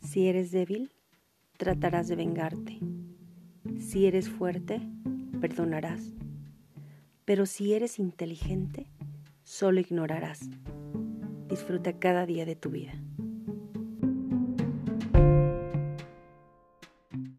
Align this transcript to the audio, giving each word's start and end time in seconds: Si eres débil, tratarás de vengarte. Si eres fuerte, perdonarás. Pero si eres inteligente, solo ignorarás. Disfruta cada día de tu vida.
Si 0.00 0.26
eres 0.26 0.50
débil, 0.50 0.92
tratarás 1.56 2.08
de 2.08 2.16
vengarte. 2.16 2.78
Si 3.78 4.06
eres 4.06 4.28
fuerte, 4.28 4.80
perdonarás. 5.40 6.12
Pero 7.24 7.46
si 7.46 7.74
eres 7.74 7.98
inteligente, 7.98 8.86
solo 9.42 9.80
ignorarás. 9.80 10.50
Disfruta 11.48 11.98
cada 11.98 12.26
día 12.26 12.44
de 12.44 12.56
tu 12.56 12.70
vida. 12.70 12.94